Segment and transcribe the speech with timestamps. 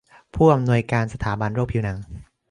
[0.35, 1.97] ผู้อำนวยการสถาบันโรคผิวหนัง